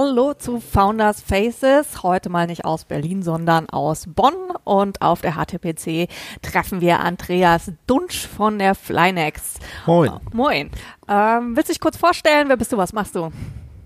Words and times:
Hallo 0.00 0.32
zu 0.32 0.60
Founders 0.60 1.20
Faces. 1.20 2.04
Heute 2.04 2.28
mal 2.28 2.46
nicht 2.46 2.64
aus 2.64 2.84
Berlin, 2.84 3.24
sondern 3.24 3.68
aus 3.68 4.04
Bonn. 4.06 4.32
Und 4.62 5.02
auf 5.02 5.22
der 5.22 5.32
HTPC 5.32 6.06
treffen 6.40 6.80
wir 6.80 7.00
Andreas 7.00 7.72
Dunsch 7.88 8.28
von 8.28 8.60
der 8.60 8.76
Flynex. 8.76 9.54
Moin. 9.86 10.12
Oh, 10.12 10.20
moin. 10.32 10.70
Ähm, 11.08 11.56
willst 11.56 11.70
du 11.70 11.72
dich 11.72 11.80
kurz 11.80 11.96
vorstellen? 11.96 12.48
Wer 12.48 12.56
bist 12.56 12.72
du? 12.72 12.76
Was 12.76 12.92
machst 12.92 13.16
du? 13.16 13.32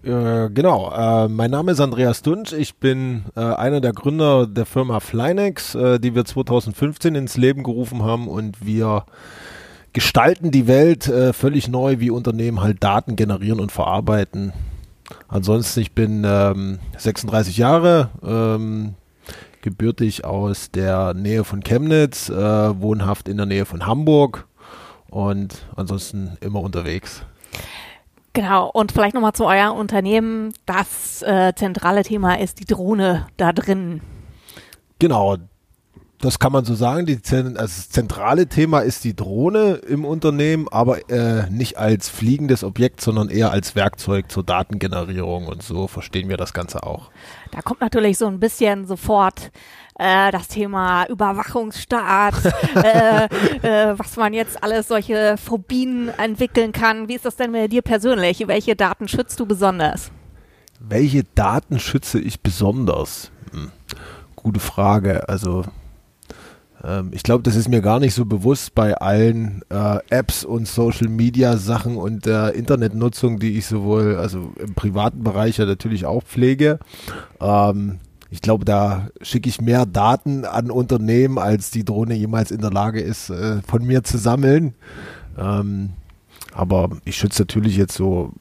Äh, 0.02 0.50
genau, 0.50 0.93
äh, 0.94 1.29
mein 1.29 1.50
Name 1.50 1.72
ist 1.72 1.80
Andreas 1.80 2.20
Dunsch. 2.20 2.52
Ich 2.52 2.76
bin 2.76 3.24
äh, 3.34 3.40
einer 3.40 3.80
der 3.80 3.94
Gründer 3.94 4.46
der 4.46 4.66
Firma 4.66 5.00
Flynex, 5.00 5.74
äh, 5.74 5.98
die 5.98 6.14
wir 6.14 6.26
2015 6.26 7.14
ins 7.14 7.38
Leben 7.38 7.62
gerufen 7.62 8.02
haben 8.02 8.29
und 8.29 8.66
wir 8.66 9.06
gestalten 9.94 10.50
die 10.50 10.66
Welt 10.66 11.08
äh, 11.08 11.32
völlig 11.32 11.68
neu, 11.68 12.00
wie 12.00 12.10
Unternehmen 12.10 12.60
halt 12.60 12.85
Daten 12.85 13.16
generieren 13.16 13.60
und 13.60 13.72
verarbeiten. 13.72 14.52
Ansonsten, 15.29 15.80
ich 15.80 15.93
bin 15.93 16.25
ähm, 16.26 16.79
36 16.98 17.57
Jahre, 17.57 18.11
ähm, 18.22 18.94
gebürtig 19.62 20.25
aus 20.25 20.71
der 20.71 21.14
Nähe 21.14 21.44
von 21.44 21.62
Chemnitz, 21.62 22.29
äh, 22.29 22.35
wohnhaft 22.35 23.29
in 23.29 23.36
der 23.36 23.46
Nähe 23.46 23.64
von 23.64 23.86
Hamburg 23.86 24.46
und 25.08 25.66
ansonsten 25.76 26.36
immer 26.40 26.61
unterwegs. 26.61 27.22
Genau, 28.35 28.71
und 28.71 28.93
vielleicht 28.93 29.14
nochmal 29.14 29.35
zu 29.35 29.44
euer 29.44 29.75
Unternehmen. 29.75 30.54
Das 30.64 31.22
äh, 31.22 31.52
zentrale 31.54 32.02
Thema 32.02 32.38
ist 32.38 32.60
die 32.60 32.64
Drohne 32.64 33.27
da 33.36 33.52
drin. 33.52 34.00
Genau, 34.98 35.36
das 36.22 36.39
kann 36.39 36.53
man 36.53 36.64
so 36.64 36.75
sagen. 36.75 37.05
Die, 37.05 37.19
also 37.31 37.50
das 37.50 37.91
zentrale 37.91 38.47
Thema 38.47 38.80
ist 38.80 39.03
die 39.03 39.14
Drohne 39.14 39.75
im 39.75 40.05
Unternehmen, 40.05 40.69
aber 40.70 41.11
äh, 41.11 41.50
nicht 41.50 41.78
als 41.78 42.08
fliegendes 42.08 42.62
Objekt, 42.62 43.00
sondern 43.00 43.28
eher 43.28 43.50
als 43.50 43.74
Werkzeug 43.74 44.30
zur 44.30 44.44
Datengenerierung 44.44 45.48
und 45.48 45.62
so 45.62 45.88
verstehen 45.88 46.28
wir 46.28 46.36
das 46.36 46.52
Ganze 46.52 46.84
auch. 46.84 47.11
Da 47.50 47.61
kommt 47.61 47.80
natürlich 47.80 48.19
so 48.19 48.27
ein 48.27 48.38
bisschen 48.38 48.86
sofort 48.86 49.50
äh, 49.98 50.30
das 50.30 50.46
Thema 50.46 51.06
Überwachungsstaat, 51.06 52.34
äh, 52.77 53.24
äh, 53.62 53.98
was 53.98 54.16
man 54.16 54.33
jetzt 54.33 54.62
alles 54.62 54.86
solche 54.89 55.36
Phobien 55.36 56.08
entwickeln 56.18 56.70
kann. 56.70 57.08
Wie 57.08 57.16
ist 57.16 57.24
das 57.24 57.34
denn 57.34 57.50
mit 57.50 57.72
dir 57.72 57.83
persönlich? 57.83 58.46
Welche 58.46 58.77
Daten 58.77 59.08
schützt 59.08 59.41
du 59.41 59.46
besonders? 59.46 60.12
Welche 60.78 61.24
Daten 61.24 61.80
schütze 61.80 62.20
ich 62.20 62.41
besonders? 62.42 63.33
Hm. 63.50 63.72
Gute 64.36 64.61
Frage. 64.61 65.28
Also 65.28 65.64
ich 67.12 67.22
glaube, 67.22 67.42
das 67.42 67.55
ist 67.55 67.69
mir 67.69 67.80
gar 67.80 68.00
nicht 68.00 68.14
so 68.14 68.25
bewusst 68.25 68.75
bei 68.75 68.94
allen 68.97 69.62
äh, 69.69 69.98
Apps 70.11 70.44
und 70.44 70.66
Social 70.66 71.08
Media 71.08 71.56
Sachen 71.56 71.97
und 71.97 72.27
der 72.27 72.55
Internetnutzung, 72.55 73.39
die 73.39 73.56
ich 73.56 73.66
sowohl, 73.66 74.16
also 74.16 74.52
im 74.58 74.74
privaten 74.74 75.22
Bereich 75.22 75.58
ja 75.58 75.66
natürlich 75.66 76.06
auch 76.06 76.24
pflege. 76.24 76.80
Ähm, 77.41 78.00
ich 78.30 78.41
glaube, 78.41 78.64
da 78.64 79.11
schicke 79.20 79.48
ich 79.48 79.61
mehr 79.61 79.86
Daten 79.86 80.44
an 80.44 80.70
Unternehmen, 80.70 81.39
als 81.39 81.70
die 81.70 81.84
Drohne 81.84 82.14
jemals 82.14 82.50
in 82.50 82.61
der 82.61 82.70
Lage 82.70 83.00
ist, 83.00 83.30
äh, 83.30 83.61
von 83.62 83.84
mir 83.84 84.02
zu 84.02 84.19
sammeln. 84.19 84.74
Ähm, 85.39 85.91
aber 86.55 86.91
ich 87.05 87.17
schütze 87.17 87.42
natürlich 87.42 87.77
jetzt 87.77 87.94
so 87.94 88.33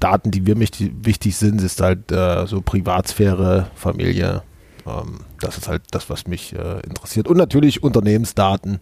Daten, 0.00 0.30
die 0.30 0.40
mir 0.40 0.58
wichtig 0.58 1.36
sind, 1.36 1.62
ist 1.62 1.80
halt 1.80 2.10
äh, 2.10 2.46
so 2.46 2.60
Privatsphäre, 2.60 3.68
Familie, 3.74 4.42
ähm, 4.86 5.20
das 5.40 5.58
ist 5.58 5.68
halt 5.68 5.82
das, 5.90 6.10
was 6.10 6.26
mich 6.26 6.54
äh, 6.54 6.80
interessiert. 6.80 7.28
Und 7.28 7.36
natürlich 7.36 7.82
Unternehmensdaten, 7.82 8.80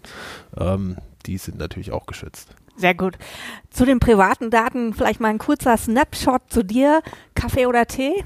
ähm, 0.59 0.97
die 1.27 1.39
sind 1.39 1.59
natürlich 1.59 1.93
auch 1.93 2.07
geschützt. 2.07 2.49
Sehr 2.77 2.95
gut. 2.95 3.19
Zu 3.71 3.85
den 3.85 4.01
privaten 4.01 4.51
Daten 4.51 4.95
vielleicht 4.95 5.21
mal 5.21 5.29
ein 5.29 5.39
kurzer 5.39 5.77
Snapshot 5.77 6.43
zu 6.49 6.63
dir. 6.65 7.03
Kaffee 7.35 7.67
oder 7.67 7.87
Tee? 7.87 8.25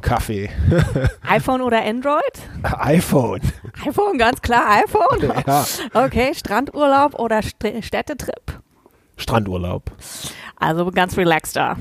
Kaffee. 0.00 0.48
iPhone 1.28 1.60
oder 1.60 1.84
Android? 1.84 2.22
iPhone. 2.62 3.40
iPhone, 3.84 4.16
ganz 4.18 4.40
klar 4.40 4.82
iPhone. 4.82 5.32
Ja. 5.46 5.66
Okay, 5.92 6.32
Strandurlaub 6.34 7.18
oder 7.18 7.42
St 7.42 7.56
Städtetrip? 7.82 8.60
Strandurlaub. 9.16 9.90
Also 10.56 10.90
ganz 10.90 11.16
relaxed 11.16 11.56
da. 11.56 11.76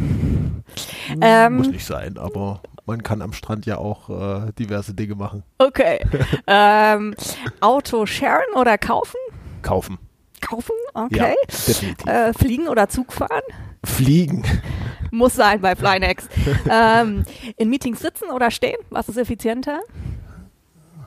Ähm, 1.22 1.58
Muss 1.58 1.68
nicht 1.70 1.86
sein, 1.86 2.18
aber 2.18 2.62
man 2.90 3.04
kann 3.04 3.22
am 3.22 3.34
Strand 3.34 3.66
ja 3.66 3.78
auch 3.78 4.10
äh, 4.10 4.52
diverse 4.58 4.94
Dinge 4.94 5.16
machen. 5.16 5.44
Okay. 5.60 6.00
ähm, 6.48 7.16
Auto 7.60 8.06
sharen 8.06 8.54
oder 8.56 8.78
kaufen? 8.78 9.18
Kaufen. 9.62 10.00
Kaufen? 10.42 10.74
Okay. 10.94 11.18
Ja, 11.18 11.34
definitiv. 11.48 12.08
Äh, 12.08 12.34
fliegen 12.34 12.68
oder 12.68 12.90
Zug 12.90 13.14
fahren? 13.14 13.44
Fliegen. 13.84 14.44
Muss 15.12 15.36
sein 15.36 15.62
bei 15.62 15.76
Flynex. 15.76 16.28
ähm, 16.70 17.26
in 17.58 17.70
Meetings 17.70 18.00
sitzen 18.00 18.30
oder 18.32 18.52
stehen? 18.52 18.78
Was 18.90 19.10
ist 19.10 19.18
effizienter? 19.18 19.82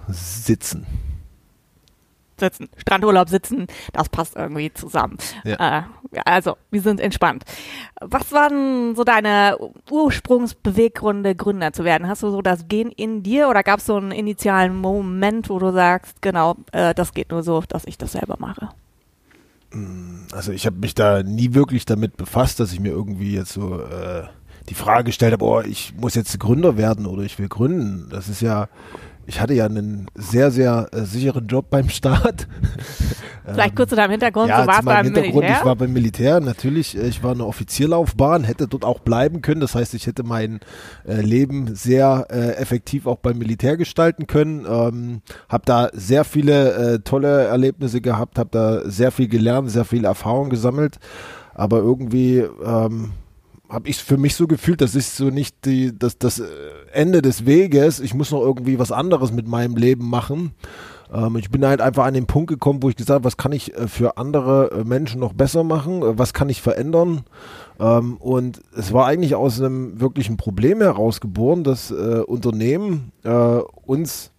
Sitzen 0.09 0.87
sitzen, 2.43 2.69
Strandurlaub 2.77 3.29
sitzen, 3.29 3.67
das 3.93 4.09
passt 4.09 4.37
irgendwie 4.37 4.73
zusammen. 4.73 5.17
Ja. 5.45 5.79
Äh, 5.79 5.83
also, 6.25 6.57
wir 6.71 6.83
sind 6.83 7.01
entspannt. 7.01 7.45
Was 8.01 8.33
waren 8.33 8.95
so 8.95 9.05
deine 9.05 9.57
Ursprungsbeweggründe, 9.91 11.35
Gründer 11.35 11.73
zu 11.73 11.85
werden? 11.85 12.09
Hast 12.09 12.23
du 12.23 12.31
so 12.31 12.43
das 12.43 12.69
Gen 12.69 12.91
in 12.91 13.23
dir 13.23 13.49
oder 13.49 13.63
gab 13.63 13.79
es 13.79 13.87
so 13.87 13.97
einen 13.97 14.13
initialen 14.13 14.77
Moment, 14.77 15.49
wo 15.49 15.59
du 15.59 15.73
sagst, 15.73 16.21
genau, 16.21 16.57
äh, 16.73 16.95
das 16.95 17.15
geht 17.15 17.31
nur 17.31 17.43
so, 17.43 17.63
dass 17.69 17.85
ich 17.87 17.97
das 17.97 18.13
selber 18.13 18.37
mache? 18.39 18.69
Mm, 19.73 20.27
also 20.33 20.53
ich 20.53 20.67
habe 20.67 20.77
mich 20.77 20.95
da 20.95 21.23
nie 21.23 21.55
wirklich 21.55 21.87
damit 21.87 22.17
befasst, 22.17 22.61
dass 22.61 22.73
ich 22.73 22.81
mir 22.81 22.91
irgendwie 22.91 23.35
jetzt 23.35 23.53
so 23.53 23.81
äh, 23.81 24.25
die 24.69 24.75
Frage 24.75 25.05
gestellt 25.05 25.33
habe, 25.33 25.45
oh, 25.45 25.61
ich 25.61 25.95
muss 25.97 26.15
jetzt 26.15 26.39
Gründer 26.39 26.77
werden 26.77 27.07
oder 27.07 27.23
ich 27.23 27.39
will 27.39 27.49
gründen. 27.49 28.09
Das 28.11 28.29
ist 28.29 28.41
ja 28.41 28.69
ich 29.27 29.41
hatte 29.41 29.55
ja 29.55 29.67
einen 29.67 30.07
sehr, 30.15 30.51
sehr 30.51 30.89
äh, 30.93 31.03
sicheren 31.03 31.47
Job 31.47 31.71
beim 31.71 31.89
Staat. 31.89 32.49
Vielleicht 33.45 33.75
kurz 33.77 33.91
zu 33.91 33.97
deinem 33.97 34.13
Hintergrund, 34.13 34.49
ja, 34.49 34.63
du 34.63 34.69
warst 34.69 34.85
beim 34.85 35.05
Hintergrund, 35.05 35.35
Militär? 35.35 35.59
Ich 35.59 35.65
war 35.65 35.77
beim 35.77 35.93
Militär, 35.93 36.41
natürlich. 36.41 36.97
Äh, 36.97 37.09
ich 37.09 37.23
war 37.23 37.33
eine 37.33 37.47
Offizierlaufbahn, 37.47 38.45
hätte 38.45 38.69
dort 38.69 38.85
auch 38.85 39.01
bleiben 39.01 39.43
können. 39.43 39.61
Das 39.61 39.75
heißt, 39.75 39.95
ich 39.95 40.07
hätte 40.07 40.23
mein 40.23 40.61
äh, 41.07 41.21
Leben 41.21 41.75
sehr 41.75 42.27
äh, 42.31 42.53
effektiv 42.57 43.07
auch 43.07 43.19
beim 43.19 43.39
Militär 43.39 43.77
gestalten 43.77 44.27
können. 44.27 44.67
Ähm, 44.69 45.23
habe 45.49 45.65
da 45.67 45.91
sehr 45.93 46.25
viele 46.25 46.95
äh, 46.95 46.99
tolle 47.01 47.45
Erlebnisse 47.45 48.01
gehabt, 48.01 48.39
habe 48.39 48.51
da 48.53 48.89
sehr 48.91 49.11
viel 49.11 49.29
gelernt, 49.29 49.71
sehr 49.71 49.85
viel 49.85 50.05
Erfahrung 50.05 50.51
gesammelt. 50.51 50.99
Aber 51.55 51.79
irgendwie 51.79 52.39
ähm, 52.65 53.13
habe 53.73 53.89
ich 53.89 53.97
für 53.97 54.19
mich 54.19 54.37
so 54.37 54.47
gefühlt, 54.47 54.83
das 54.83 54.95
ist 54.95 55.17
so 55.17 55.31
nicht 55.31 55.65
die, 55.65 55.99
das, 55.99 56.19
das 56.19 56.39
äh, 56.41 56.47
Ende 56.93 57.23
des 57.23 57.47
Weges. 57.47 58.01
Ich 58.01 58.13
muss 58.13 58.31
noch 58.31 58.43
irgendwie 58.43 58.79
was 58.79 58.93
anderes 58.93 59.33
mit 59.33 59.49
meinem 59.49 59.77
Leben 59.77 60.09
machen. 60.09 60.53
Ähm, 61.11 61.37
ich 61.37 61.51
bin 61.51 61.65
halt 61.65 61.81
einfach 61.81 62.05
an 62.05 62.13
den 62.13 62.27
Punkt 62.27 62.51
gekommen, 62.51 62.83
wo 62.83 62.91
ich 62.91 62.97
gesagt 62.97 63.17
habe, 63.17 63.25
was 63.25 63.39
kann 63.39 63.53
ich 63.53 63.75
äh, 63.75 63.89
für 63.89 64.19
andere 64.19 64.73
äh, 64.73 64.85
Menschen 64.85 65.21
noch 65.21 65.33
besser 65.33 65.65
machen? 65.65 66.03
Äh, 66.03 66.19
was 66.19 66.35
kann 66.35 66.51
ich 66.51 66.61
verändern? 66.61 67.23
Ähm, 67.81 68.19
und 68.19 68.61
es 68.77 68.93
war 68.93 69.07
eigentlich 69.07 69.35
aus 69.35 69.59
einem 69.59 69.99
wirklichen 69.99 70.37
Problem 70.37 70.83
herausgeboren, 70.83 71.65
dass 71.65 71.91
äh, 71.91 72.23
Unternehmen 72.27 73.13
äh, 73.25 73.31
uns 73.87 74.33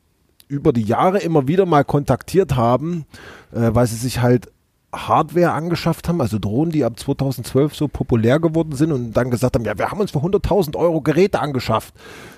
über 0.48 0.74
die 0.74 0.84
Jahre 0.84 1.20
immer 1.20 1.48
wieder 1.48 1.66
mal 1.66 1.84
kontaktiert 1.84 2.56
haben, 2.56 3.06
weil 3.50 3.88
sie 3.88 3.96
sich 3.96 4.22
halt 4.22 4.52
Hardware 4.94 5.52
angeschafft 5.52 6.08
haben, 6.08 6.22
also 6.22 6.40
Drohnen, 6.40 6.72
die 6.72 6.86
ab 6.86 6.98
2012 6.98 7.76
so 7.76 7.88
populär 7.88 8.40
geworden 8.40 8.74
sind 8.74 8.92
und 8.92 9.14
dann 9.14 9.32
gesagt 9.32 9.56
haben, 9.56 9.66
ja, 9.66 9.78
wir 9.78 9.92
haben 9.92 10.00
uns 10.00 10.12
für 10.12 10.20
100.000 10.20 10.76
Euro 10.76 11.02
Geräte 11.02 11.40
angeschafft. 11.40 11.94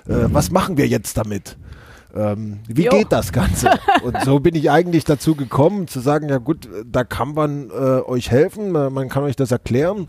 Äh, 0.08 0.26
was 0.32 0.50
machen 0.50 0.76
wir 0.76 0.88
jetzt 0.88 1.16
damit? 1.16 1.56
Ähm, 2.16 2.60
wie 2.66 2.84
jo. 2.84 2.90
geht 2.90 3.12
das 3.12 3.30
Ganze? 3.30 3.70
Und 4.02 4.16
so 4.24 4.40
bin 4.40 4.54
ich 4.54 4.70
eigentlich 4.70 5.04
dazu 5.04 5.34
gekommen, 5.34 5.86
zu 5.86 6.00
sagen, 6.00 6.30
ja 6.30 6.38
gut, 6.38 6.66
da 6.90 7.04
kann 7.04 7.34
man 7.34 7.68
äh, 7.68 7.74
euch 7.74 8.30
helfen, 8.30 8.72
man 8.72 9.08
kann 9.10 9.24
euch 9.24 9.36
das 9.36 9.50
erklären. 9.50 10.08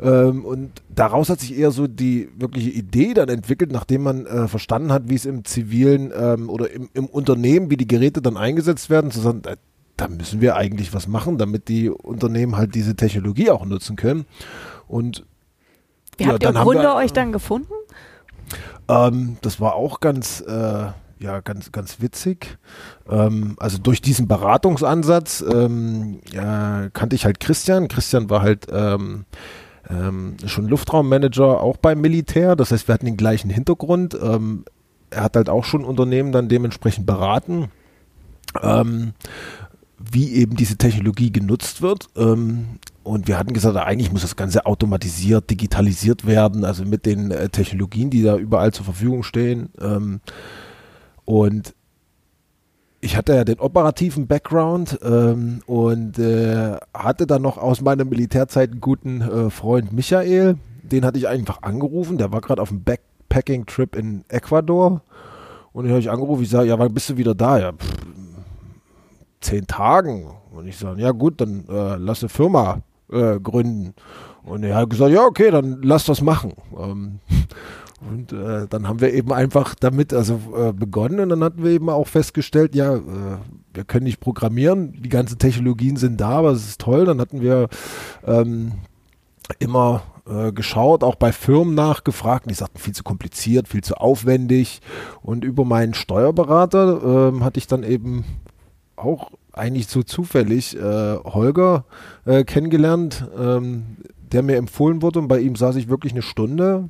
Ähm, 0.00 0.44
und 0.46 0.82
daraus 0.88 1.28
hat 1.28 1.40
sich 1.40 1.58
eher 1.58 1.72
so 1.72 1.86
die 1.86 2.30
wirkliche 2.38 2.70
Idee 2.70 3.12
dann 3.12 3.28
entwickelt, 3.28 3.70
nachdem 3.70 4.02
man 4.02 4.26
äh, 4.26 4.48
verstanden 4.48 4.92
hat, 4.92 5.08
wie 5.08 5.14
es 5.14 5.26
im 5.26 5.44
zivilen 5.44 6.10
ähm, 6.16 6.48
oder 6.48 6.70
im, 6.70 6.88
im, 6.94 7.06
Unternehmen, 7.06 7.70
wie 7.70 7.76
die 7.76 7.86
Geräte 7.86 8.22
dann 8.22 8.38
eingesetzt 8.38 8.88
werden, 8.88 9.10
zu 9.10 9.20
sagen, 9.20 9.42
äh, 9.44 9.56
da 10.00 10.08
müssen 10.08 10.40
wir 10.40 10.56
eigentlich 10.56 10.94
was 10.94 11.06
machen, 11.06 11.36
damit 11.36 11.68
die 11.68 11.90
Unternehmen 11.90 12.56
halt 12.56 12.74
diese 12.74 12.96
Technologie 12.96 13.50
auch 13.50 13.66
nutzen 13.66 13.96
können. 13.96 14.24
Und 14.88 15.26
wie 16.16 16.24
ja, 16.24 16.30
habt 16.30 16.42
ihr 16.42 16.52
Gründer 16.52 16.82
wir, 16.82 16.94
euch 16.94 17.12
dann 17.12 17.32
gefunden? 17.32 17.72
Ähm, 18.88 19.36
das 19.42 19.60
war 19.60 19.74
auch 19.74 20.00
ganz, 20.00 20.40
äh, 20.40 20.86
ja, 21.18 21.40
ganz, 21.44 21.70
ganz 21.70 22.00
witzig. 22.00 22.58
Ähm, 23.08 23.56
also 23.58 23.76
durch 23.76 24.00
diesen 24.00 24.26
Beratungsansatz 24.26 25.44
ähm, 25.46 26.20
ja, 26.32 26.88
kannte 26.90 27.14
ich 27.14 27.26
halt 27.26 27.38
Christian. 27.40 27.88
Christian 27.88 28.30
war 28.30 28.40
halt 28.40 28.68
ähm, 28.72 29.26
ähm, 29.90 30.36
schon 30.46 30.66
Luftraummanager 30.66 31.60
auch 31.60 31.76
beim 31.76 32.00
Militär. 32.00 32.56
Das 32.56 32.70
heißt, 32.70 32.88
wir 32.88 32.94
hatten 32.94 33.06
den 33.06 33.18
gleichen 33.18 33.50
Hintergrund. 33.50 34.18
Ähm, 34.20 34.64
er 35.10 35.24
hat 35.24 35.36
halt 35.36 35.50
auch 35.50 35.64
schon 35.64 35.84
Unternehmen 35.84 36.32
dann 36.32 36.48
dementsprechend 36.48 37.04
beraten. 37.04 37.68
Ähm, 38.62 39.12
wie 40.00 40.32
eben 40.32 40.56
diese 40.56 40.76
Technologie 40.76 41.30
genutzt 41.30 41.82
wird. 41.82 42.08
Ähm, 42.16 42.78
und 43.02 43.28
wir 43.28 43.38
hatten 43.38 43.52
gesagt, 43.52 43.76
eigentlich 43.76 44.12
muss 44.12 44.22
das 44.22 44.36
Ganze 44.36 44.66
automatisiert, 44.66 45.50
digitalisiert 45.50 46.26
werden, 46.26 46.64
also 46.64 46.84
mit 46.84 47.06
den 47.06 47.30
äh, 47.30 47.48
Technologien, 47.48 48.10
die 48.10 48.22
da 48.22 48.36
überall 48.36 48.72
zur 48.72 48.84
Verfügung 48.84 49.22
stehen. 49.22 49.70
Ähm, 49.80 50.20
und 51.24 51.74
ich 53.00 53.16
hatte 53.16 53.34
ja 53.34 53.44
den 53.44 53.60
operativen 53.60 54.26
Background 54.26 54.98
ähm, 55.02 55.60
und 55.66 56.18
äh, 56.18 56.76
hatte 56.92 57.26
dann 57.26 57.42
noch 57.42 57.56
aus 57.56 57.80
meiner 57.80 58.04
Militärzeit 58.04 58.72
einen 58.72 58.80
guten 58.80 59.20
äh, 59.22 59.50
Freund 59.50 59.92
Michael. 59.92 60.56
Den 60.82 61.04
hatte 61.04 61.18
ich 61.18 61.28
einfach 61.28 61.62
angerufen. 61.62 62.18
Der 62.18 62.32
war 62.32 62.40
gerade 62.40 62.60
auf 62.60 62.70
einem 62.70 62.82
Backpacking-Trip 62.82 63.96
in 63.96 64.24
Ecuador. 64.28 65.02
Und 65.72 65.84
den 65.84 65.92
habe 65.92 66.00
ich 66.00 66.10
angerufen. 66.10 66.42
Ich 66.42 66.50
sage, 66.50 66.68
ja, 66.68 66.78
wann 66.78 66.92
bist 66.92 67.08
du 67.08 67.16
wieder 67.16 67.34
da? 67.34 67.58
Ja, 67.58 67.72
pff, 67.72 67.99
zehn 69.40 69.66
Tagen. 69.66 70.30
Und 70.50 70.66
ich 70.66 70.78
sage, 70.78 71.00
ja 71.00 71.12
gut, 71.12 71.40
dann 71.40 71.64
äh, 71.68 71.96
lass 71.96 72.22
eine 72.22 72.28
Firma 72.28 72.80
äh, 73.10 73.38
gründen. 73.40 73.94
Und 74.42 74.64
er 74.64 74.76
hat 74.76 74.90
gesagt, 74.90 75.12
ja 75.12 75.24
okay, 75.24 75.50
dann 75.50 75.80
lass 75.82 76.04
das 76.04 76.22
machen. 76.22 76.54
Ähm, 76.78 77.20
und 78.10 78.32
äh, 78.32 78.66
dann 78.68 78.88
haben 78.88 79.00
wir 79.00 79.12
eben 79.12 79.32
einfach 79.32 79.74
damit 79.74 80.12
also 80.12 80.40
äh, 80.56 80.72
begonnen 80.72 81.20
und 81.20 81.28
dann 81.28 81.44
hatten 81.44 81.62
wir 81.62 81.70
eben 81.70 81.90
auch 81.90 82.08
festgestellt, 82.08 82.74
ja, 82.74 82.96
äh, 82.96 83.38
wir 83.74 83.84
können 83.84 84.04
nicht 84.04 84.20
programmieren, 84.20 85.00
die 85.00 85.08
ganzen 85.08 85.38
Technologien 85.38 85.96
sind 85.96 86.20
da, 86.20 86.30
aber 86.30 86.50
es 86.50 86.66
ist 86.66 86.80
toll. 86.80 87.04
Dann 87.04 87.20
hatten 87.20 87.40
wir 87.40 87.68
ähm, 88.26 88.72
immer 89.58 90.02
äh, 90.28 90.52
geschaut, 90.52 91.04
auch 91.04 91.14
bei 91.14 91.32
Firmen 91.32 91.74
nachgefragt 91.74 92.50
die 92.50 92.54
sagten, 92.54 92.78
viel 92.78 92.94
zu 92.94 93.02
kompliziert, 93.02 93.68
viel 93.68 93.82
zu 93.82 93.94
aufwendig. 93.96 94.80
Und 95.22 95.44
über 95.44 95.64
meinen 95.64 95.94
Steuerberater 95.94 97.28
ähm, 97.30 97.44
hatte 97.44 97.58
ich 97.58 97.66
dann 97.66 97.82
eben 97.82 98.24
auch 99.00 99.30
eigentlich 99.52 99.88
so 99.88 100.02
zufällig 100.02 100.76
äh, 100.76 101.16
Holger 101.16 101.84
äh, 102.24 102.44
kennengelernt, 102.44 103.28
ähm, 103.38 103.96
der 104.32 104.42
mir 104.42 104.56
empfohlen 104.56 105.02
wurde 105.02 105.18
und 105.18 105.28
bei 105.28 105.40
ihm 105.40 105.56
saß 105.56 105.76
ich 105.76 105.88
wirklich 105.88 106.12
eine 106.12 106.22
Stunde 106.22 106.88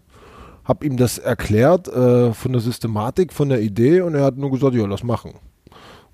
habe 0.71 0.87
ihm 0.87 0.97
das 0.97 1.19
erklärt 1.19 1.89
äh, 1.89 2.33
von 2.33 2.53
der 2.53 2.61
Systematik, 2.61 3.33
von 3.33 3.49
der 3.49 3.61
Idee 3.61 4.03
und 4.03 4.15
er 4.15 4.25
hat 4.25 4.37
nur 4.37 4.53
gesagt, 4.53 4.75
ja, 4.75 4.87
lass 4.87 5.03
machen. 5.03 5.35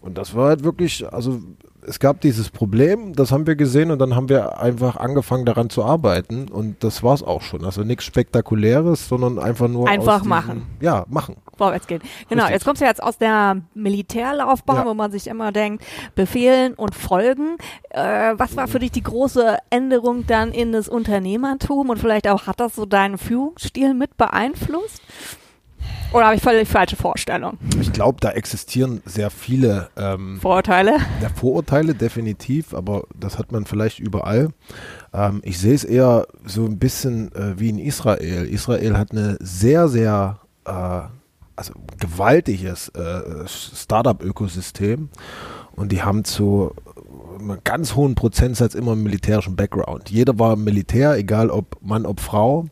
Und 0.00 0.16
das 0.16 0.34
war 0.34 0.48
halt 0.48 0.64
wirklich, 0.64 1.12
also 1.12 1.40
es 1.82 1.98
gab 1.98 2.20
dieses 2.22 2.48
Problem, 2.48 3.12
das 3.12 3.32
haben 3.32 3.46
wir 3.46 3.54
gesehen 3.54 3.90
und 3.90 3.98
dann 3.98 4.14
haben 4.14 4.28
wir 4.28 4.58
einfach 4.58 4.96
angefangen 4.96 5.44
daran 5.44 5.68
zu 5.68 5.84
arbeiten 5.84 6.48
und 6.48 6.82
das 6.82 7.02
war 7.02 7.14
es 7.14 7.22
auch 7.22 7.42
schon. 7.42 7.64
Also 7.64 7.82
nichts 7.82 8.04
Spektakuläres, 8.04 9.08
sondern 9.08 9.38
einfach 9.38 9.68
nur 9.68 9.88
einfach 9.88 10.24
machen. 10.24 10.62
Ja, 10.80 11.04
machen. 11.08 11.36
Vorwärts 11.56 11.86
gehen. 11.86 12.00
Genau, 12.28 12.42
Richtig. 12.44 12.54
jetzt 12.54 12.64
kommst 12.64 12.82
du 12.82 12.86
jetzt 12.86 13.02
aus 13.02 13.18
der 13.18 13.56
Militärlaufbahn, 13.74 14.76
ja. 14.78 14.86
wo 14.86 14.94
man 14.94 15.10
sich 15.10 15.26
immer 15.26 15.52
denkt, 15.52 15.84
befehlen 16.14 16.74
und 16.74 16.94
folgen. 16.94 17.56
Äh, 17.90 18.34
was 18.36 18.56
war 18.56 18.68
für 18.68 18.78
dich 18.78 18.92
die 18.92 19.02
große 19.02 19.58
Änderung 19.70 20.26
dann 20.26 20.52
in 20.52 20.72
das 20.72 20.88
Unternehmertum 20.88 21.90
und 21.90 21.98
vielleicht 21.98 22.28
auch 22.28 22.46
hat 22.46 22.60
das 22.60 22.74
so 22.74 22.86
deinen 22.86 23.18
Führungsstil 23.18 23.94
mit 23.94 24.16
beeinflusst? 24.16 25.02
Oder 26.12 26.26
habe 26.26 26.36
ich 26.36 26.42
völlig 26.42 26.68
falsche 26.68 26.96
Vorstellungen? 26.96 27.58
Ich 27.80 27.92
glaube, 27.92 28.18
da 28.20 28.30
existieren 28.30 29.02
sehr 29.04 29.28
viele 29.30 29.90
ähm, 29.96 30.38
Vorurteile. 30.40 30.98
Der 31.20 31.30
Vorurteile, 31.30 31.94
definitiv, 31.94 32.74
aber 32.74 33.04
das 33.14 33.38
hat 33.38 33.52
man 33.52 33.66
vielleicht 33.66 33.98
überall. 33.98 34.50
Ähm, 35.12 35.40
ich 35.44 35.58
sehe 35.58 35.74
es 35.74 35.84
eher 35.84 36.26
so 36.44 36.64
ein 36.64 36.78
bisschen 36.78 37.34
äh, 37.34 37.58
wie 37.58 37.70
in 37.70 37.78
Israel. 37.78 38.46
Israel 38.46 38.96
hat 38.96 39.12
eine 39.12 39.36
sehr, 39.40 39.88
sehr 39.88 40.40
äh, 40.64 41.02
also 41.56 41.72
gewaltiges 41.98 42.88
äh, 42.90 43.46
Startup-Ökosystem 43.46 45.08
und 45.74 45.92
die 45.92 46.02
haben 46.02 46.24
zu 46.24 46.74
einem 47.38 47.58
ganz 47.64 47.94
hohen 47.94 48.14
Prozentsatz 48.14 48.74
immer 48.74 48.92
einen 48.92 49.02
militärischen 49.02 49.56
Background. 49.56 50.10
Jeder 50.10 50.38
war 50.38 50.56
Militär, 50.56 51.16
egal 51.16 51.50
ob 51.50 51.76
Mann, 51.82 52.06
ob 52.06 52.20
Frau. 52.20 52.66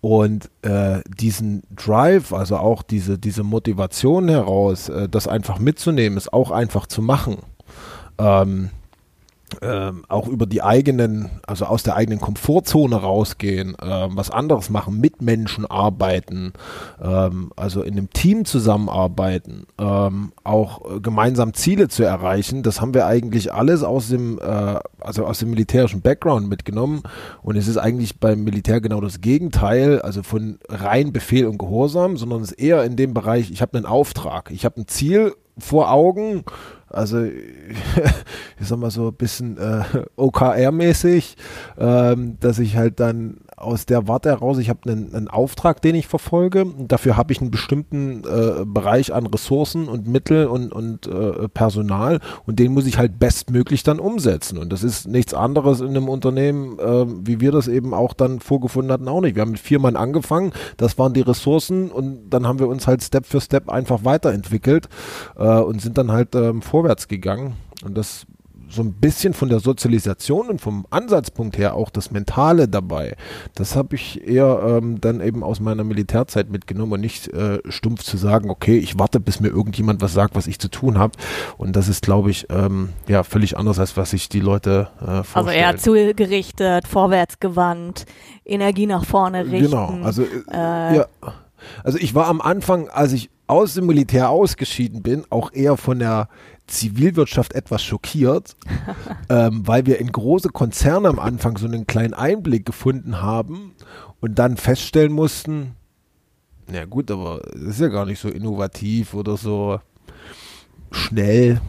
Und 0.00 0.50
äh, 0.62 1.00
diesen 1.16 1.62
Drive, 1.70 2.32
also 2.32 2.56
auch 2.56 2.82
diese, 2.82 3.18
diese 3.18 3.44
Motivation 3.44 4.28
heraus, 4.28 4.88
äh, 4.88 5.08
das 5.08 5.28
einfach 5.28 5.60
mitzunehmen, 5.60 6.18
ist 6.18 6.32
auch 6.32 6.50
einfach 6.50 6.88
zu 6.88 7.02
machen. 7.02 7.38
Ähm, 8.18 8.70
ähm, 9.60 10.04
auch 10.08 10.28
über 10.28 10.46
die 10.46 10.62
eigenen, 10.62 11.30
also 11.46 11.66
aus 11.66 11.82
der 11.82 11.96
eigenen 11.96 12.20
Komfortzone 12.20 12.96
rausgehen, 12.96 13.76
ähm, 13.82 14.12
was 14.14 14.30
anderes 14.30 14.70
machen, 14.70 15.00
mit 15.00 15.22
Menschen 15.22 15.66
arbeiten, 15.66 16.52
ähm, 17.02 17.52
also 17.56 17.82
in 17.82 17.92
einem 17.92 18.10
Team 18.10 18.44
zusammenarbeiten, 18.44 19.66
ähm, 19.78 20.32
auch 20.44 20.96
äh, 20.96 21.00
gemeinsam 21.00 21.54
Ziele 21.54 21.88
zu 21.88 22.02
erreichen, 22.02 22.62
das 22.62 22.80
haben 22.80 22.94
wir 22.94 23.06
eigentlich 23.06 23.52
alles 23.52 23.82
aus 23.82 24.08
dem, 24.08 24.38
äh, 24.38 24.78
also 25.00 25.26
aus 25.26 25.38
dem 25.38 25.50
militärischen 25.50 26.00
Background 26.00 26.48
mitgenommen. 26.48 27.02
Und 27.42 27.56
es 27.56 27.68
ist 27.68 27.76
eigentlich 27.76 28.18
beim 28.18 28.44
Militär 28.44 28.80
genau 28.80 29.00
das 29.00 29.20
Gegenteil, 29.20 30.00
also 30.00 30.22
von 30.22 30.58
rein 30.68 31.12
Befehl 31.12 31.46
und 31.46 31.58
Gehorsam, 31.58 32.16
sondern 32.16 32.42
es 32.42 32.52
ist 32.52 32.58
eher 32.58 32.84
in 32.84 32.96
dem 32.96 33.14
Bereich, 33.14 33.50
ich 33.50 33.62
habe 33.62 33.76
einen 33.76 33.86
Auftrag, 33.86 34.50
ich 34.50 34.64
habe 34.64 34.80
ein 34.80 34.88
Ziel 34.88 35.34
vor 35.58 35.90
Augen 35.90 36.44
also 36.92 37.22
ich 38.60 38.68
sag 38.68 38.78
mal 38.78 38.90
so 38.90 39.08
ein 39.08 39.14
bisschen 39.14 39.56
äh, 39.58 39.82
OKR-mäßig, 40.16 41.36
ähm, 41.78 42.36
dass 42.40 42.58
ich 42.58 42.76
halt 42.76 43.00
dann 43.00 43.38
aus 43.56 43.86
der 43.86 44.08
Warte 44.08 44.30
heraus, 44.30 44.58
ich 44.58 44.68
habe 44.68 44.90
einen, 44.90 45.14
einen, 45.14 45.28
Auftrag, 45.28 45.80
den 45.80 45.94
ich 45.94 46.08
verfolge. 46.08 46.64
Und 46.64 46.90
dafür 46.90 47.16
habe 47.16 47.32
ich 47.32 47.40
einen 47.40 47.50
bestimmten 47.50 48.22
äh, 48.24 48.64
Bereich 48.64 49.14
an 49.14 49.26
Ressourcen 49.26 49.88
und 49.88 50.08
Mittel 50.08 50.46
und, 50.46 50.72
und 50.72 51.06
äh, 51.06 51.48
Personal 51.48 52.20
und 52.46 52.58
den 52.58 52.72
muss 52.72 52.86
ich 52.86 52.98
halt 52.98 53.18
bestmöglich 53.18 53.82
dann 53.82 54.00
umsetzen. 54.00 54.58
Und 54.58 54.72
das 54.72 54.82
ist 54.82 55.06
nichts 55.06 55.32
anderes 55.32 55.80
in 55.80 55.88
einem 55.88 56.08
Unternehmen, 56.08 56.78
äh, 56.78 57.06
wie 57.26 57.40
wir 57.40 57.52
das 57.52 57.68
eben 57.68 57.94
auch 57.94 58.14
dann 58.14 58.40
vorgefunden 58.40 58.92
hatten, 58.92 59.08
auch 59.08 59.20
nicht. 59.20 59.36
Wir 59.36 59.42
haben 59.42 59.52
mit 59.52 59.60
vier 59.60 59.78
Mann 59.78 59.96
angefangen, 59.96 60.52
das 60.76 60.98
waren 60.98 61.14
die 61.14 61.20
Ressourcen 61.20 61.90
und 61.90 62.30
dann 62.30 62.46
haben 62.46 62.58
wir 62.58 62.68
uns 62.68 62.86
halt 62.86 63.02
Step 63.02 63.26
für 63.26 63.40
Step 63.40 63.68
einfach 63.68 64.04
weiterentwickelt 64.04 64.88
äh, 65.36 65.58
und 65.58 65.80
sind 65.80 65.98
dann 65.98 66.10
halt 66.10 66.34
ähm, 66.34 66.62
vor 66.62 66.81
vorwärts 66.82 67.08
gegangen. 67.08 67.54
Und 67.84 67.96
das 67.96 68.26
so 68.68 68.80
ein 68.80 68.94
bisschen 68.94 69.34
von 69.34 69.50
der 69.50 69.60
Sozialisation 69.60 70.48
und 70.48 70.62
vom 70.62 70.86
Ansatzpunkt 70.88 71.58
her 71.58 71.74
auch 71.74 71.90
das 71.90 72.10
Mentale 72.10 72.68
dabei. 72.68 73.16
Das 73.54 73.76
habe 73.76 73.96
ich 73.96 74.26
eher 74.26 74.62
ähm, 74.66 74.98
dann 74.98 75.20
eben 75.20 75.44
aus 75.44 75.60
meiner 75.60 75.84
Militärzeit 75.84 76.48
mitgenommen 76.48 76.92
und 76.92 77.02
nicht 77.02 77.28
äh, 77.28 77.58
stumpf 77.68 78.02
zu 78.02 78.16
sagen, 78.16 78.48
okay, 78.48 78.78
ich 78.78 78.98
warte, 78.98 79.20
bis 79.20 79.40
mir 79.40 79.48
irgendjemand 79.48 80.00
was 80.00 80.14
sagt, 80.14 80.34
was 80.36 80.46
ich 80.46 80.58
zu 80.58 80.68
tun 80.68 80.98
habe. 80.98 81.12
Und 81.58 81.76
das 81.76 81.88
ist, 81.88 82.00
glaube 82.02 82.30
ich, 82.30 82.46
ähm, 82.48 82.88
ja 83.08 83.24
völlig 83.24 83.58
anders, 83.58 83.78
als 83.78 83.98
was 83.98 84.10
sich 84.10 84.30
die 84.30 84.40
Leute 84.40 84.88
äh, 85.02 85.22
vorstellen. 85.22 85.48
Also 85.48 85.50
eher 85.50 85.76
zielgerichtet, 85.76 86.88
vorwärtsgewandt, 86.88 88.06
Energie 88.46 88.86
nach 88.86 89.04
vorne 89.04 89.44
richten. 89.44 89.70
Genau, 89.70 89.98
also 90.02 90.22
äh, 90.50 90.96
ja. 90.96 91.06
Also 91.84 91.98
ich 91.98 92.14
war 92.14 92.26
am 92.26 92.40
Anfang, 92.40 92.88
als 92.88 93.12
ich 93.12 93.30
aus 93.46 93.74
dem 93.74 93.86
Militär 93.86 94.30
ausgeschieden 94.30 95.02
bin, 95.02 95.24
auch 95.28 95.52
eher 95.52 95.76
von 95.76 95.98
der 95.98 96.28
Zivilwirtschaft 96.66 97.54
etwas 97.54 97.82
schockiert, 97.82 98.56
ähm, 99.28 99.66
weil 99.66 99.86
wir 99.86 99.98
in 99.98 100.10
große 100.12 100.48
Konzerne 100.48 101.08
am 101.08 101.18
Anfang 101.18 101.56
so 101.58 101.66
einen 101.66 101.86
kleinen 101.86 102.14
Einblick 102.14 102.66
gefunden 102.66 103.20
haben 103.20 103.74
und 104.20 104.38
dann 104.38 104.56
feststellen 104.56 105.12
mussten, 105.12 105.76
na 106.72 106.84
gut, 106.86 107.10
aber 107.10 107.42
das 107.52 107.62
ist 107.62 107.80
ja 107.80 107.88
gar 107.88 108.06
nicht 108.06 108.20
so 108.20 108.28
innovativ 108.28 109.14
oder 109.14 109.36
so 109.36 109.80
schnell. 110.90 111.60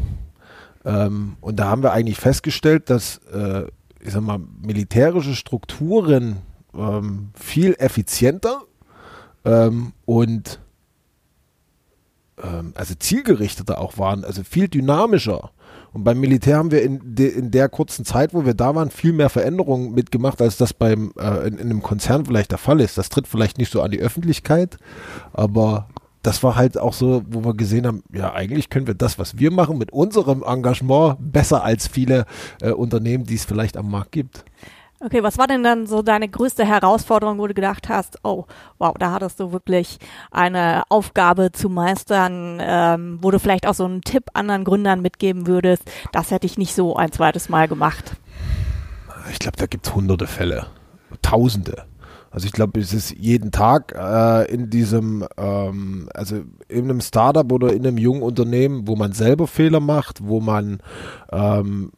Ähm, 0.85 1.37
und 1.41 1.57
da 1.57 1.69
haben 1.69 1.83
wir 1.83 1.91
eigentlich 1.91 2.17
festgestellt, 2.17 2.89
dass, 2.89 3.17
äh, 3.33 3.65
ich 3.99 4.11
sag 4.11 4.21
mal, 4.21 4.39
militärische 4.61 5.35
Strukturen 5.35 6.37
ähm, 6.73 7.29
viel 7.33 7.75
effizienter 7.79 8.61
ähm, 9.45 9.93
und 10.05 10.59
ähm, 12.41 12.73
also 12.75 12.95
zielgerichteter 12.95 13.79
auch 13.79 13.97
waren, 13.97 14.23
also 14.23 14.43
viel 14.43 14.67
dynamischer. 14.67 15.51
Und 15.91 16.03
beim 16.03 16.19
Militär 16.19 16.57
haben 16.57 16.71
wir 16.71 16.81
in, 16.81 16.99
de, 17.03 17.29
in 17.29 17.51
der 17.51 17.69
kurzen 17.69 18.03
Zeit, 18.03 18.33
wo 18.33 18.45
wir 18.45 18.55
da 18.55 18.73
waren, 18.73 18.89
viel 18.89 19.13
mehr 19.13 19.29
Veränderungen 19.29 19.93
mitgemacht, 19.93 20.41
als 20.41 20.57
das 20.57 20.73
beim 20.73 21.13
äh, 21.19 21.47
in, 21.47 21.57
in 21.59 21.69
einem 21.69 21.83
Konzern 21.83 22.25
vielleicht 22.25 22.51
der 22.51 22.57
Fall 22.57 22.81
ist. 22.81 22.97
Das 22.97 23.09
tritt 23.09 23.27
vielleicht 23.27 23.59
nicht 23.59 23.71
so 23.71 23.81
an 23.81 23.91
die 23.91 23.99
Öffentlichkeit, 23.99 24.77
aber 25.33 25.87
das 26.23 26.41
war 26.41 26.55
halt 26.55 26.77
auch 26.79 26.93
so, 26.93 27.21
wo 27.29 27.43
wir 27.43 27.53
gesehen 27.53 27.85
haben, 27.85 28.01
ja, 28.11 28.33
eigentlich 28.33 28.69
können 28.69 28.87
wir 28.87 28.93
das, 28.93 29.19
was 29.19 29.37
wir 29.37 29.51
machen, 29.51 29.77
mit 29.77 29.91
unserem 29.91 30.41
Engagement 30.41 31.17
besser 31.19 31.63
als 31.63 31.87
viele 31.87 32.25
äh, 32.61 32.71
Unternehmen, 32.71 33.25
die 33.25 33.35
es 33.35 33.45
vielleicht 33.45 33.77
am 33.77 33.91
Markt 33.91 34.13
gibt. 34.13 34.45
Okay, 35.05 35.21
was 35.21 35.37
war 35.37 35.47
denn 35.47 35.63
dann 35.63 35.85
so 35.85 36.01
deine 36.01 36.29
größte 36.29 36.65
Herausforderung, 36.65 37.37
wo 37.37 37.45
du 37.45 37.53
gedacht 37.53 37.89
hast, 37.89 38.19
oh, 38.23 38.45
wow, 38.77 38.95
da 38.97 39.11
hattest 39.11 39.37
du 39.37 39.51
wirklich 39.51 39.97
eine 40.31 40.83
Aufgabe 40.87 41.51
zu 41.51 41.67
meistern, 41.67 42.59
ähm, 42.61 43.19
wo 43.21 43.29
du 43.29 43.37
vielleicht 43.37 43.67
auch 43.67 43.73
so 43.73 43.83
einen 43.83 44.01
Tipp 44.01 44.23
anderen 44.33 44.63
Gründern 44.63 45.01
mitgeben 45.01 45.45
würdest, 45.45 45.83
das 46.13 46.31
hätte 46.31 46.45
ich 46.45 46.57
nicht 46.57 46.73
so 46.73 46.95
ein 46.95 47.11
zweites 47.11 47.49
Mal 47.49 47.67
gemacht? 47.67 48.15
Ich 49.29 49.39
glaube, 49.39 49.57
da 49.57 49.65
gibt 49.65 49.85
es 49.85 49.93
hunderte 49.93 50.25
Fälle, 50.25 50.67
tausende. 51.21 51.83
Also 52.31 52.45
ich 52.45 52.53
glaube, 52.53 52.79
es 52.79 52.93
ist 52.93 53.11
jeden 53.11 53.51
Tag 53.51 53.93
äh, 53.95 54.49
in 54.51 54.69
diesem, 54.69 55.27
ähm, 55.37 56.07
also 56.13 56.37
in 56.69 56.85
einem 56.85 57.01
Startup 57.01 57.51
oder 57.51 57.73
in 57.73 57.85
einem 57.85 57.97
jungen 57.97 58.23
Unternehmen, 58.23 58.87
wo 58.87 58.95
man 58.95 59.11
selber 59.11 59.47
Fehler 59.47 59.81
macht, 59.81 60.25
wo 60.25 60.39
man 60.39 60.79
ähm, 61.31 61.91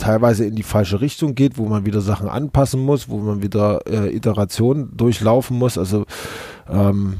teilweise 0.00 0.44
in 0.44 0.56
die 0.56 0.62
falsche 0.62 1.00
Richtung 1.00 1.34
geht, 1.34 1.58
wo 1.58 1.66
man 1.66 1.86
wieder 1.86 2.00
Sachen 2.00 2.28
anpassen 2.28 2.80
muss, 2.80 3.08
wo 3.08 3.18
man 3.18 3.42
wieder 3.42 3.86
äh, 3.86 4.14
Iterationen 4.14 4.96
durchlaufen 4.96 5.56
muss. 5.58 5.78
Also 5.78 6.06
ähm, 6.68 7.18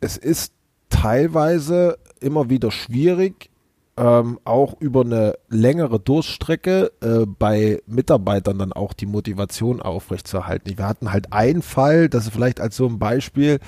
es 0.00 0.16
ist 0.16 0.52
teilweise 0.88 1.98
immer 2.20 2.50
wieder 2.50 2.70
schwierig, 2.70 3.50
ähm, 3.96 4.40
auch 4.44 4.80
über 4.80 5.02
eine 5.02 5.34
längere 5.48 6.00
Durststrecke 6.00 6.90
äh, 7.02 7.26
bei 7.26 7.82
Mitarbeitern 7.86 8.58
dann 8.58 8.72
auch 8.72 8.94
die 8.94 9.06
Motivation 9.06 9.82
aufrechtzuerhalten. 9.82 10.78
Wir 10.78 10.88
hatten 10.88 11.12
halt 11.12 11.32
einen 11.32 11.60
Fall, 11.60 12.08
das 12.08 12.24
ist 12.24 12.32
vielleicht 12.32 12.60
als 12.60 12.76
so 12.76 12.86
ein 12.86 12.98
Beispiel, 12.98 13.60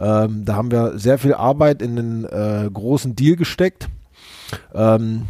ähm, 0.00 0.44
da 0.46 0.56
haben 0.56 0.70
wir 0.70 0.98
sehr 0.98 1.18
viel 1.18 1.34
Arbeit 1.34 1.82
in 1.82 1.98
einen 1.98 2.24
äh, 2.24 2.70
großen 2.72 3.14
Deal 3.14 3.36
gesteckt. 3.36 3.88
Ähm, 4.74 5.26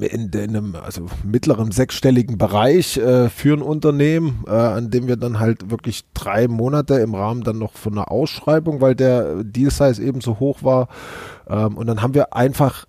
in, 0.00 0.30
in, 0.30 0.34
einem 0.34 0.74
also 0.74 1.06
mittleren 1.22 1.70
sechsstelligen 1.70 2.38
Bereich 2.38 2.96
äh, 2.96 3.28
für 3.28 3.56
ein 3.56 3.62
Unternehmen, 3.62 4.44
äh, 4.46 4.50
an 4.50 4.90
dem 4.90 5.06
wir 5.06 5.16
dann 5.16 5.38
halt 5.38 5.70
wirklich 5.70 6.04
drei 6.12 6.48
Monate 6.48 6.94
im 6.94 7.14
Rahmen 7.14 7.44
dann 7.44 7.58
noch 7.58 7.74
von 7.74 7.92
einer 7.92 8.10
Ausschreibung, 8.10 8.80
weil 8.80 8.94
der 8.94 9.44
Deal 9.44 9.70
Size 9.70 10.02
eben 10.02 10.20
so 10.20 10.40
hoch 10.40 10.62
war. 10.62 10.88
Ähm, 11.48 11.76
und 11.76 11.86
dann 11.86 12.02
haben 12.02 12.14
wir 12.14 12.34
einfach 12.34 12.86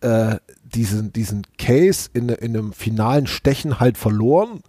äh, 0.00 0.36
diesen, 0.64 1.12
diesen 1.12 1.42
Case 1.58 2.08
in, 2.12 2.28
in 2.28 2.56
einem 2.56 2.72
finalen 2.72 3.26
Stechen 3.26 3.80
halt 3.80 3.98
verloren 3.98 4.60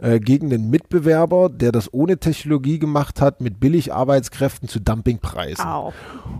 äh, 0.00 0.20
gegen 0.20 0.50
den 0.50 0.70
Mitbewerber, 0.70 1.48
der 1.48 1.72
das 1.72 1.92
ohne 1.92 2.18
Technologie 2.18 2.78
gemacht 2.78 3.20
hat, 3.20 3.40
mit 3.40 3.60
Billigarbeitskräften 3.60 4.68
zu 4.68 4.80
Dumpingpreisen. 4.80 5.64
Au. 5.64 5.92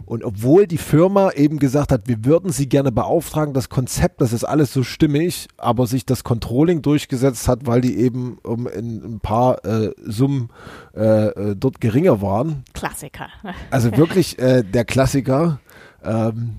Und 0.05 0.25
obwohl 0.25 0.67
die 0.67 0.79
Firma 0.79 1.31
eben 1.33 1.59
gesagt 1.59 1.93
hat, 1.93 2.07
wir 2.07 2.25
würden 2.25 2.53
sie 2.53 2.69
gerne 2.69 2.93
beauftragen, 2.93 3.55
das 3.55 3.69
Konzept, 3.69 4.21
das 4.21 4.33
ist 4.33 4.45
alles 4.45 4.73
so 4.73 4.83
stimmig, 4.83 5.49
aber 5.57 5.87
sich 5.87 6.05
das 6.05 6.25
Controlling 6.25 6.83
durchgesetzt 6.83 7.49
hat, 7.49 7.67
weil 7.67 7.81
die 7.81 7.97
eben 7.99 8.39
um 8.43 8.67
in 8.67 9.03
ein 9.05 9.21
paar 9.21 9.65
äh, 9.65 9.91
Summen 10.03 10.51
äh, 10.95 11.29
äh 11.29 11.57
dort 11.57 11.81
geringer 11.81 12.21
waren. 12.21 12.65
Klassiker. 12.75 13.29
Also 13.71 13.97
wirklich 13.97 14.39
äh, 14.39 14.63
der 14.63 14.85
Klassiker. 14.85 15.61
Ähm, 16.05 16.57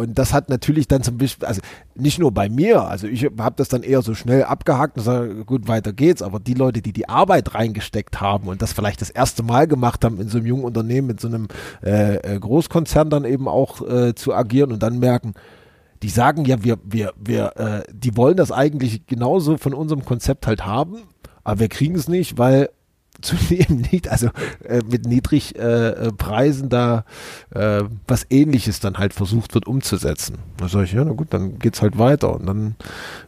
und 0.00 0.18
das 0.18 0.32
hat 0.32 0.48
natürlich 0.48 0.88
dann 0.88 1.02
zum 1.02 1.18
Beispiel, 1.18 1.46
also 1.46 1.60
nicht 1.94 2.18
nur 2.18 2.32
bei 2.32 2.48
mir, 2.48 2.84
also 2.84 3.06
ich 3.06 3.24
habe 3.24 3.54
das 3.56 3.68
dann 3.68 3.82
eher 3.82 4.00
so 4.00 4.14
schnell 4.14 4.44
abgehakt 4.44 4.96
und 4.96 5.02
sage, 5.02 5.44
gut, 5.44 5.68
weiter 5.68 5.92
geht's, 5.92 6.22
aber 6.22 6.40
die 6.40 6.54
Leute, 6.54 6.80
die 6.80 6.94
die 6.94 7.06
Arbeit 7.06 7.54
reingesteckt 7.54 8.18
haben 8.18 8.48
und 8.48 8.62
das 8.62 8.72
vielleicht 8.72 9.02
das 9.02 9.10
erste 9.10 9.42
Mal 9.42 9.66
gemacht 9.66 10.02
haben, 10.02 10.18
in 10.18 10.28
so 10.28 10.38
einem 10.38 10.46
jungen 10.46 10.64
Unternehmen, 10.64 11.06
mit 11.06 11.20
so 11.20 11.28
einem 11.28 11.48
äh, 11.84 12.16
äh, 12.16 12.38
Großkonzern 12.38 13.10
dann 13.10 13.26
eben 13.26 13.46
auch 13.46 13.86
äh, 13.86 14.14
zu 14.14 14.32
agieren 14.32 14.72
und 14.72 14.82
dann 14.82 14.98
merken, 15.00 15.34
die 16.02 16.08
sagen 16.08 16.46
ja, 16.46 16.64
wir, 16.64 16.78
wir, 16.82 17.12
wir, 17.22 17.56
äh, 17.58 17.82
die 17.92 18.16
wollen 18.16 18.38
das 18.38 18.52
eigentlich 18.52 19.06
genauso 19.06 19.58
von 19.58 19.74
unserem 19.74 20.06
Konzept 20.06 20.46
halt 20.46 20.64
haben, 20.64 21.02
aber 21.44 21.60
wir 21.60 21.68
kriegen 21.68 21.94
es 21.94 22.08
nicht, 22.08 22.38
weil 22.38 22.70
zu 23.20 23.36
nehmen 23.50 23.86
nicht, 23.90 24.08
also 24.08 24.28
äh, 24.64 24.80
mit 24.88 25.06
Niedrigpreisen 25.06 26.66
äh, 26.66 26.68
da 26.68 27.04
äh, 27.54 27.84
was 28.06 28.26
ähnliches 28.30 28.80
dann 28.80 28.98
halt 28.98 29.12
versucht 29.14 29.54
wird 29.54 29.66
umzusetzen. 29.66 30.38
Da 30.56 30.68
sage 30.68 30.84
ich, 30.84 30.92
ja, 30.92 31.04
na 31.04 31.12
gut, 31.12 31.28
dann 31.30 31.58
geht's 31.58 31.82
halt 31.82 31.98
weiter. 31.98 32.34
Und 32.34 32.46
dann 32.46 32.76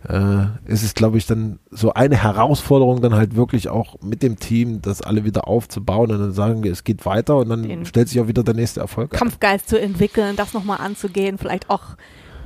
äh, 0.09 0.71
ist 0.71 0.83
es, 0.83 0.95
glaube 0.95 1.19
ich, 1.19 1.27
dann 1.27 1.59
so 1.71 1.93
eine 1.95 2.17
Herausforderung, 2.17 3.01
dann 3.03 3.15
halt 3.15 3.37
wirklich 3.37 3.69
auch 3.69 4.01
mit 4.03 4.23
dem 4.23 4.39
Team, 4.39 4.83
das 4.83 5.03
alle 5.03 5.25
wieder 5.25 5.49
aufzubauen 5.49 6.11
und 6.11 6.19
dann 6.19 6.33
sagen 6.33 6.62
wir, 6.62 6.73
es 6.73 6.85
geht 6.85 7.05
weiter 7.07 7.37
und 7.37 7.49
dann 7.49 7.62
Den 7.62 7.87
stellt 7.87 8.09
sich 8.09 8.21
auch 8.21 8.29
wieder 8.29 8.43
der 8.43 8.55
nächste 8.55 8.81
Erfolg 8.81 9.11
Kampfgeist 9.11 9.67
ein. 9.67 9.69
zu 9.69 9.81
entwickeln, 9.81 10.37
das 10.37 10.53
nochmal 10.53 10.79
anzugehen, 10.81 11.39
vielleicht 11.39 11.71
auch 11.71 11.97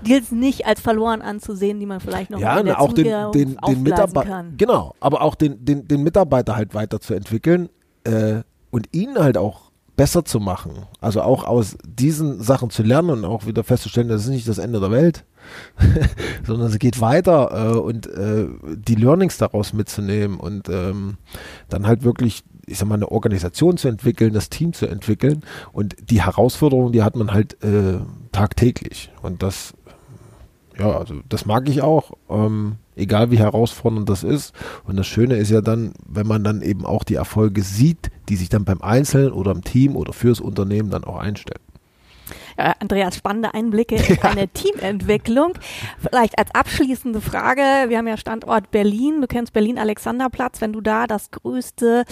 Deals 0.06 0.32
nicht 0.32 0.66
als 0.66 0.80
verloren 0.80 1.22
anzusehen, 1.22 1.80
die 1.80 1.86
man 1.86 2.00
vielleicht 2.00 2.30
noch 2.30 2.38
ja, 2.38 2.58
in 2.58 2.66
der 2.66 2.80
auch 2.80 2.92
den, 2.92 3.32
den, 3.32 3.56
den 3.66 3.82
Mitarbeiter 3.82 4.44
genau, 4.56 4.94
aber 5.00 5.22
auch 5.22 5.34
den, 5.34 5.64
den, 5.64 5.86
den 5.86 6.02
Mitarbeiter 6.02 6.56
halt 6.56 6.74
weiterzuentwickeln 6.74 7.68
äh, 8.04 8.42
und 8.70 8.88
ihn 8.92 9.18
halt 9.18 9.38
auch 9.38 9.66
besser 9.96 10.24
zu 10.24 10.40
machen. 10.40 10.86
Also 11.00 11.22
auch 11.22 11.44
aus 11.44 11.76
diesen 11.86 12.42
Sachen 12.42 12.70
zu 12.70 12.82
lernen 12.82 13.10
und 13.10 13.24
auch 13.24 13.46
wieder 13.46 13.64
festzustellen, 13.64 14.08
das 14.08 14.24
ist 14.24 14.30
nicht 14.30 14.46
das 14.46 14.58
Ende 14.58 14.78
der 14.78 14.90
Welt, 14.90 15.24
sondern 16.46 16.68
es 16.68 16.78
geht 16.78 17.00
weiter 17.00 17.74
äh, 17.74 17.78
und 17.78 18.06
äh, 18.06 18.46
die 18.76 18.94
Learnings 18.94 19.38
daraus 19.38 19.72
mitzunehmen 19.72 20.38
und 20.38 20.68
ähm, 20.68 21.16
dann 21.68 21.86
halt 21.86 22.04
wirklich 22.04 22.44
ich 22.66 22.78
sag 22.78 22.88
mal, 22.88 22.96
eine 22.96 23.10
Organisation 23.10 23.76
zu 23.76 23.88
entwickeln, 23.88 24.32
das 24.32 24.50
Team 24.50 24.72
zu 24.72 24.86
entwickeln. 24.86 25.42
Und 25.72 25.94
die 26.10 26.22
Herausforderungen, 26.22 26.92
die 26.92 27.04
hat 27.04 27.14
man 27.14 27.32
halt 27.32 27.62
äh, 27.62 28.00
tagtäglich. 28.32 29.12
Und 29.22 29.42
das 29.42 29.74
ja, 30.78 30.90
also 30.90 31.14
das 31.28 31.46
mag 31.46 31.68
ich 31.68 31.82
auch, 31.82 32.12
ähm, 32.28 32.76
egal 32.96 33.30
wie 33.30 33.38
herausfordernd 33.38 34.08
das 34.08 34.24
ist. 34.24 34.54
Und 34.84 34.96
das 34.96 35.06
Schöne 35.06 35.36
ist 35.36 35.50
ja 35.50 35.60
dann, 35.60 35.92
wenn 36.06 36.26
man 36.26 36.44
dann 36.44 36.62
eben 36.62 36.84
auch 36.84 37.04
die 37.04 37.14
Erfolge 37.14 37.62
sieht, 37.62 38.10
die 38.28 38.36
sich 38.36 38.48
dann 38.48 38.64
beim 38.64 38.82
Einzelnen 38.82 39.32
oder 39.32 39.52
im 39.52 39.64
Team 39.64 39.96
oder 39.96 40.12
fürs 40.12 40.40
Unternehmen 40.40 40.90
dann 40.90 41.04
auch 41.04 41.16
einstellen. 41.16 41.60
Ja, 42.58 42.74
Andreas, 42.80 43.16
spannende 43.16 43.54
Einblicke 43.54 43.96
in 43.96 44.18
eine 44.22 44.48
Teamentwicklung. 44.48 45.54
Vielleicht 45.98 46.38
als 46.38 46.54
abschließende 46.54 47.20
Frage, 47.20 47.60
wir 47.88 47.98
haben 47.98 48.08
ja 48.08 48.16
Standort 48.16 48.70
Berlin, 48.70 49.20
du 49.20 49.26
kennst 49.26 49.52
Berlin-Alexanderplatz, 49.52 50.60
wenn 50.60 50.72
du 50.72 50.80
da 50.80 51.06
das 51.06 51.30
größte 51.30 52.04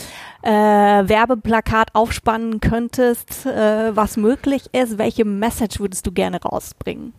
äh, 0.42 0.50
Werbeplakat 0.50 1.94
aufspannen 1.94 2.60
könntest, 2.60 3.46
äh, 3.46 3.96
was 3.96 4.16
möglich 4.16 4.66
ist, 4.72 4.98
welche 4.98 5.24
Message 5.24 5.80
würdest 5.80 6.06
du 6.06 6.12
gerne 6.12 6.40
rausbringen? 6.42 7.12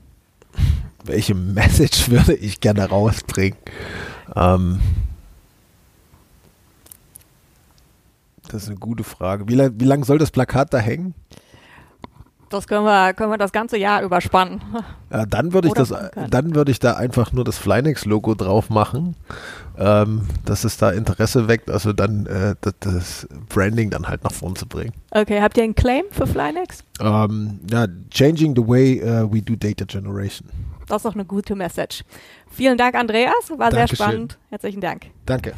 Welche 1.08 1.36
Message 1.36 2.10
würde 2.10 2.36
ich 2.36 2.60
gerne 2.60 2.90
rausbringen? 2.90 3.58
Ähm, 4.36 4.80
das 8.50 8.64
ist 8.64 8.70
eine 8.70 8.78
gute 8.78 9.04
Frage. 9.04 9.48
Wie, 9.48 9.58
wie 9.58 9.86
lange 9.86 10.06
soll 10.06 10.18
das 10.18 10.32
Plakat 10.32 10.74
da 10.74 10.78
hängen? 10.78 11.14
Das 12.50 12.68
können 12.68 12.86
wir, 12.86 13.14
können 13.14 13.32
wir 13.32 13.38
das 13.38 13.52
ganze 13.52 13.78
Jahr 13.78 14.04
überspannen. 14.04 14.62
Ja, 15.12 15.26
dann 15.26 15.52
würde 15.52 15.68
ich 15.68 15.74
das, 15.74 15.94
dann 16.30 16.56
würde 16.56 16.72
ich 16.72 16.80
da 16.80 16.94
einfach 16.94 17.34
nur 17.34 17.44
das 17.44 17.58
Flynex-Logo 17.58 18.36
drauf 18.36 18.70
machen, 18.70 19.16
ähm, 19.78 20.28
dass 20.46 20.64
es 20.64 20.78
da 20.78 20.92
Interesse 20.92 21.48
weckt, 21.48 21.70
also 21.70 21.92
dann 21.92 22.26
äh, 22.28 22.56
das, 22.80 23.28
Branding 23.50 23.90
dann 23.90 24.08
halt 24.08 24.24
nach 24.24 24.32
vorn 24.32 24.56
zu 24.56 24.68
bringen. 24.68 24.94
Okay, 25.12 25.42
habt 25.42 25.58
ihr 25.58 25.64
einen 25.64 25.76
Claim 25.76 26.06
für 26.12 26.28
Flynex? 26.28 26.84
Ähm, 27.00 27.60
ja, 27.70 27.88
changing 28.12 28.56
the 28.56 28.66
way 28.66 29.02
uh, 29.02 29.32
we 29.32 29.42
do 29.42 29.56
data 29.56 29.86
generation. 29.86 30.48
Das 30.88 30.98
ist 30.98 31.06
doch 31.06 31.14
eine 31.16 31.26
gute 31.26 31.56
Message. 31.56 32.04
Vielen 32.50 32.78
Dank, 32.78 32.96
Andreas. 32.96 33.50
War 33.50 33.70
Dankeschön. 33.70 33.88
sehr 33.88 33.96
spannend. 33.96 34.38
Herzlichen 34.50 34.82
Dank. 34.82 35.08
Danke. 35.26 35.54